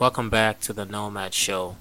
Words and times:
Welcome 0.00 0.30
back 0.30 0.60
to 0.60 0.72
the 0.72 0.84
Nomad 0.84 1.34
Show. 1.34 1.74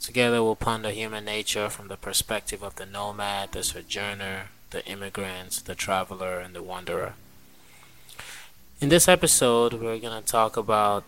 Together 0.00 0.42
we'll 0.42 0.56
ponder 0.56 0.90
human 0.90 1.24
nature 1.24 1.70
from 1.70 1.86
the 1.86 1.96
perspective 1.96 2.60
of 2.60 2.74
the 2.74 2.86
nomad, 2.86 3.52
the 3.52 3.62
sojourner, 3.62 4.48
the 4.70 4.84
immigrant, 4.84 5.62
the 5.64 5.76
traveler, 5.76 6.40
and 6.40 6.56
the 6.56 6.62
wanderer. 6.64 7.14
In 8.80 8.88
this 8.88 9.06
episode, 9.06 9.74
we're 9.74 10.00
going 10.00 10.20
to 10.20 10.28
talk 10.28 10.56
about 10.56 11.04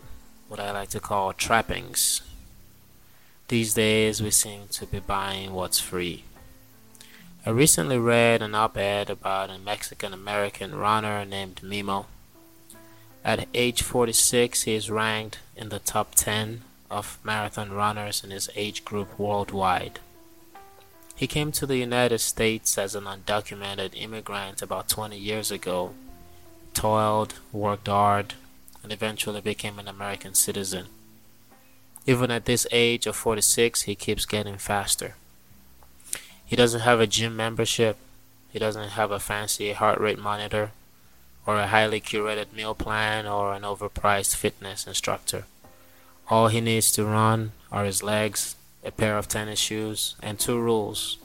what 0.47 0.61
I 0.61 0.71
like 0.71 0.87
to 0.91 1.01
call 1.01 1.33
trappings. 1.33 2.21
These 3.49 3.73
days, 3.73 4.23
we 4.23 4.31
seem 4.31 4.69
to 4.71 4.85
be 4.85 5.01
buying 5.01 5.51
what's 5.51 5.81
free. 5.81 6.23
I 7.45 7.49
recently 7.49 7.97
read 7.97 8.41
an 8.41 8.55
op 8.55 8.77
ed 8.77 9.09
about 9.09 9.49
a 9.49 9.59
Mexican 9.59 10.13
American 10.13 10.73
runner 10.73 11.25
named 11.25 11.59
Mimo. 11.61 12.05
At 13.23 13.47
age 13.53 13.81
46, 13.81 14.63
he 14.63 14.75
is 14.75 14.89
ranked 14.89 15.39
in 15.55 15.69
the 15.69 15.79
top 15.79 16.15
10 16.15 16.61
of 16.89 17.19
marathon 17.23 17.71
runners 17.71 18.23
in 18.23 18.31
his 18.31 18.49
age 18.55 18.85
group 18.85 19.19
worldwide. 19.19 19.99
He 21.15 21.27
came 21.27 21.51
to 21.51 21.65
the 21.65 21.77
United 21.77 22.19
States 22.19 22.77
as 22.77 22.95
an 22.95 23.03
undocumented 23.03 23.91
immigrant 23.93 24.61
about 24.61 24.87
20 24.87 25.17
years 25.17 25.51
ago, 25.51 25.93
toiled, 26.73 27.35
worked 27.51 27.87
hard, 27.87 28.35
and 28.81 28.91
eventually 28.93 29.41
became 29.41 29.79
an 29.79 29.89
American 29.89 30.33
citizen. 30.33 30.85
Even 32.05 32.31
at 32.31 32.45
this 32.45 32.65
age 32.71 33.05
of 33.05 33.17
46, 33.17 33.81
he 33.81 33.95
keeps 33.95 34.25
getting 34.25 34.57
faster. 34.57 35.15
He 36.45 36.55
doesn't 36.55 36.81
have 36.81 37.01
a 37.01 37.05
gym 37.05 37.35
membership. 37.35 37.97
He 38.49 38.57
doesn't 38.57 38.89
have 38.91 39.11
a 39.11 39.19
fancy 39.19 39.73
heart 39.73 39.99
rate 39.99 40.17
monitor 40.17 40.71
or 41.49 41.57
a 41.57 41.65
highly 41.65 41.99
curated 41.99 42.53
meal 42.53 42.75
plan 42.75 43.25
or 43.25 43.53
an 43.55 43.63
overpriced 43.63 44.35
fitness 44.35 44.85
instructor. 44.85 45.45
All 46.29 46.47
he 46.47 46.61
needs 46.61 46.91
to 46.91 47.03
run 47.03 47.53
are 47.71 47.85
his 47.85 48.03
legs, 48.03 48.55
a 48.85 48.91
pair 48.91 49.17
of 49.17 49.27
tennis 49.27 49.57
shoes, 49.57 50.15
and 50.21 50.37
two 50.37 50.59
rules 50.59 51.17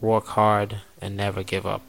work 0.00 0.26
hard 0.26 0.76
and 1.00 1.16
never 1.16 1.42
give 1.42 1.66
up. 1.66 1.82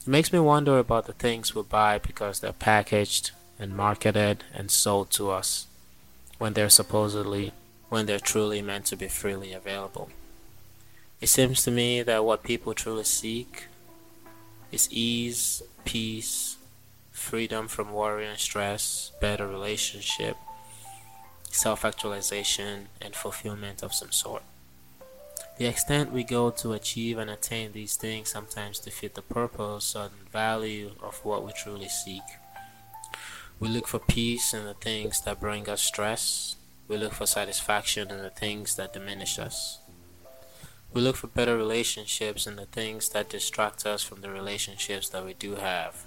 It 0.00 0.06
makes 0.06 0.32
me 0.32 0.38
wonder 0.38 0.78
about 0.78 1.04
the 1.04 1.12
things 1.12 1.54
we 1.54 1.62
buy 1.62 1.98
because 1.98 2.40
they're 2.40 2.54
packaged 2.54 3.32
and 3.58 3.76
marketed 3.76 4.44
and 4.54 4.70
sold 4.70 5.10
to 5.10 5.30
us 5.30 5.66
when 6.38 6.54
they're 6.54 6.70
supposedly, 6.70 7.52
when 7.90 8.06
they're 8.06 8.18
truly 8.18 8.62
meant 8.62 8.86
to 8.86 8.96
be 8.96 9.08
freely 9.08 9.52
available. 9.52 10.08
It 11.20 11.28
seems 11.28 11.62
to 11.64 11.70
me 11.70 12.00
that 12.04 12.24
what 12.24 12.42
people 12.42 12.72
truly 12.72 13.04
seek 13.04 13.66
is 14.72 14.88
ease, 14.90 15.62
peace, 15.84 16.56
freedom 17.20 17.68
from 17.68 17.92
worry 17.92 18.26
and 18.26 18.38
stress, 18.38 19.12
better 19.20 19.46
relationship, 19.46 20.36
self 21.50 21.84
actualization, 21.84 22.88
and 23.00 23.14
fulfillment 23.14 23.82
of 23.82 23.92
some 23.92 24.10
sort. 24.10 24.42
The 25.58 25.66
extent 25.66 26.12
we 26.12 26.24
go 26.24 26.50
to 26.50 26.72
achieve 26.72 27.18
and 27.18 27.30
attain 27.30 27.72
these 27.72 27.96
things 27.96 28.30
sometimes 28.30 28.78
defeat 28.78 29.14
the 29.14 29.22
purpose 29.22 29.94
and 29.94 30.10
value 30.32 30.92
of 31.02 31.22
what 31.22 31.44
we 31.44 31.52
truly 31.52 31.88
seek. 31.88 32.22
We 33.60 33.68
look 33.68 33.86
for 33.86 33.98
peace 33.98 34.54
in 34.54 34.64
the 34.64 34.74
things 34.74 35.20
that 35.20 35.40
bring 35.40 35.68
us 35.68 35.82
stress. 35.82 36.56
We 36.88 36.96
look 36.96 37.12
for 37.12 37.26
satisfaction 37.26 38.10
in 38.10 38.22
the 38.22 38.30
things 38.30 38.76
that 38.76 38.94
diminish 38.94 39.38
us. 39.38 39.78
We 40.94 41.02
look 41.02 41.16
for 41.16 41.26
better 41.28 41.56
relationships 41.56 42.46
in 42.46 42.56
the 42.56 42.66
things 42.66 43.10
that 43.10 43.28
distract 43.28 43.84
us 43.84 44.02
from 44.02 44.22
the 44.22 44.30
relationships 44.30 45.10
that 45.10 45.24
we 45.24 45.34
do 45.34 45.56
have. 45.56 46.06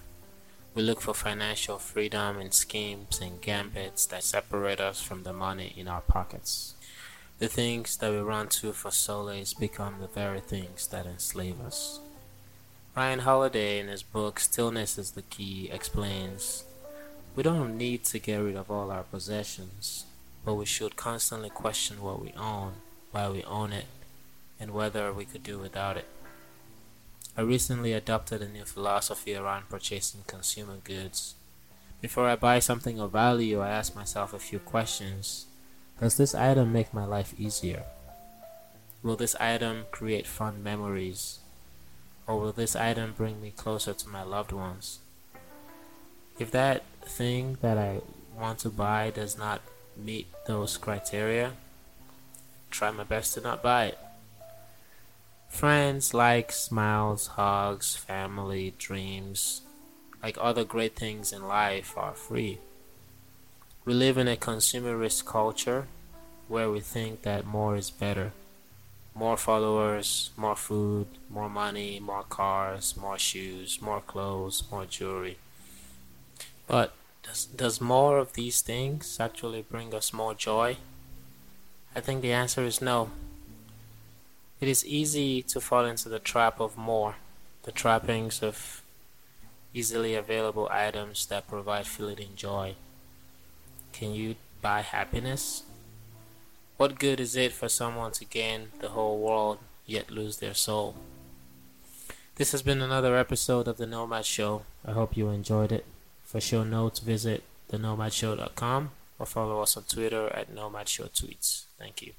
We 0.76 0.82
look 0.82 1.02
for 1.02 1.14
financial 1.14 1.78
freedom 1.78 2.42
in 2.42 2.50
schemes 2.52 3.20
and 3.22 3.40
gambits 3.40 4.08
that 4.08 4.24
separate 4.24 4.80
us 4.80 5.00
from 5.00 5.22
the 5.22 5.32
money 5.32 5.72
in 5.78 5.88
our 5.88 6.02
pockets. 6.02 6.74
The 7.38 7.48
things 7.48 7.96
that 7.98 8.12
we 8.12 8.18
run 8.18 8.48
to 8.48 8.74
for 8.74 8.90
solace 8.90 9.54
become 9.54 9.98
the 10.00 10.08
very 10.08 10.40
things 10.40 10.88
that 10.88 11.06
enslave 11.06 11.62
us. 11.62 12.00
Ryan 12.96 13.20
Holiday, 13.20 13.80
in 13.80 13.88
his 13.88 14.02
book 14.02 14.39
Stillness 14.39 14.98
is 14.98 15.12
the 15.12 15.22
Key, 15.22 15.70
explains 15.72 16.64
We 17.36 17.44
don't 17.44 17.78
need 17.78 18.04
to 18.06 18.17
get 18.17 18.38
rid 18.38 18.56
of 18.56 18.72
all 18.72 18.89
our 18.89 19.04
possessions, 19.04 20.06
but 20.44 20.56
we 20.56 20.66
should 20.66 20.95
constantly 20.95 21.52
question 21.52 22.02
what 22.02 22.20
we 22.20 22.33
own, 22.33 22.73
why 23.12 23.30
we 23.30 23.44
own 23.44 23.73
it, 23.73 23.86
and 24.60 24.72
whether 24.72 25.14
we 25.14 25.26
could 25.26 25.44
do 25.44 25.60
without 25.60 25.98
it. 25.98 26.08
I 27.36 27.42
recently 27.42 27.94
adopted 27.94 28.44
a 28.44 28.48
new 28.48 28.64
philosophy 28.64 29.36
around 29.36 29.67
purchasing 29.67 30.21
consumer 30.27 30.77
goods. 30.83 31.33
Before 31.99 32.27
I 32.27 32.36
buy 32.36 32.60
something 32.60 32.99
of 32.99 33.11
value, 33.11 33.60
I 33.60 33.70
ask 33.70 33.95
myself 33.95 34.33
a 34.33 34.39
few 34.39 34.60
questions. 34.60 35.48
Does 35.99 36.16
this 36.17 36.36
item 36.36 36.71
make 36.71 36.94
my 36.94 37.05
life 37.05 37.33
easier? 37.39 37.86
Will 39.02 39.16
this 39.16 39.36
item 39.39 39.86
create 39.89 40.27
fun 40.27 40.61
memories? 40.61 41.39
Or 42.27 42.39
will 42.39 42.52
this 42.52 42.76
item 42.76 43.14
bring 43.17 43.42
me 43.42 43.52
closer 43.52 43.94
to 43.94 44.10
my 44.10 44.21
loved 44.21 44.52
ones? 44.52 45.00
If 46.38 46.52
that 46.52 46.83
thing 47.04 47.58
that 47.61 47.80
I 47.80 48.02
want 48.38 48.60
to 48.60 48.70
buy 48.70 49.10
does 49.10 49.38
not 49.38 49.61
meet 49.98 50.27
those 50.45 50.77
criteria, 50.77 51.54
try 52.70 52.92
my 52.92 53.04
best 53.04 53.33
to 53.33 53.42
not 53.42 53.64
buy 53.64 53.86
it. 53.86 53.98
Friends, 55.53 56.15
likes, 56.15 56.55
smiles, 56.59 57.27
hugs, 57.27 57.95
family, 57.95 58.73
dreams, 58.80 59.61
like 60.21 60.36
other 60.41 60.65
great 60.65 60.95
things 60.95 61.31
in 61.31 61.47
life, 61.47 61.93
are 61.95 62.15
free. 62.15 62.58
We 63.86 63.93
live 63.93 64.17
in 64.17 64.27
a 64.27 64.36
consumerist 64.36 65.25
culture 65.25 65.86
where 66.47 66.71
we 66.71 66.80
think 66.80 67.21
that 67.21 67.45
more 67.45 67.77
is 67.77 67.91
better. 67.91 68.31
More 69.14 69.37
followers, 69.37 70.31
more 70.36 70.55
food, 70.55 71.08
more 71.30 71.49
money, 71.49 71.99
more 71.99 72.23
cars, 72.23 72.97
more 72.97 73.20
shoes, 73.20 73.80
more 73.80 74.02
clothes, 74.02 74.64
more 74.71 74.85
jewelry. 74.85 75.37
But 76.65 76.93
does, 77.21 77.45
does 77.45 77.80
more 77.80 78.17
of 78.17 78.33
these 78.33 78.61
things 78.61 79.17
actually 79.20 79.61
bring 79.61 79.93
us 79.93 80.11
more 80.11 80.33
joy? 80.33 80.77
I 81.95 82.02
think 82.02 82.21
the 82.23 82.33
answer 82.33 82.64
is 82.64 82.81
no. 82.81 83.11
It 84.64 84.70
is 84.70 84.86
easy 84.86 85.42
to 85.42 85.60
fall 85.60 85.84
into 85.84 86.08
the 86.08 86.20
trap 86.20 86.62
of 86.62 86.78
more, 86.78 87.16
the 87.64 87.74
trappings 87.74 88.42
of 88.42 88.82
easily 89.74 90.16
available 90.16 90.70
items 90.72 91.26
that 91.26 91.50
provide 91.50 91.86
fleeting 91.86 92.30
joy. 92.38 92.76
Can 93.92 94.14
you 94.14 94.36
buy 94.62 94.80
happiness? 94.80 95.64
What 96.78 96.98
good 96.98 97.20
is 97.20 97.36
it 97.36 97.52
for 97.52 97.68
someone 97.68 98.14
to 98.14 98.24
gain 98.24 98.70
the 98.80 98.88
whole 98.96 99.20
world 99.20 99.58
yet 99.86 100.10
lose 100.10 100.38
their 100.38 100.54
soul? 100.54 100.95
This 102.36 102.54
has 102.54 102.62
been 102.62 102.82
another 102.82 103.18
episode 103.18 103.68
of 103.68 103.76
The 103.76 103.86
Nomad 103.86 104.26
Show. 104.26 104.62
I 104.86 104.94
hope 104.94 105.18
you 105.18 105.28
enjoyed 105.28 105.74
it. 105.74 105.84
For 106.24 106.40
show 106.40 106.64
notes, 106.64 107.00
visit 107.00 107.44
thenomadshow.com 107.70 108.92
or 109.20 109.26
follow 109.26 109.62
us 109.62 109.76
on 109.76 109.84
Twitter 109.84 110.30
at 110.30 110.54
Nomad 110.54 110.88
Show 110.88 111.08
Tweets. 111.08 111.66
Thank 111.78 112.02
you. 112.02 112.12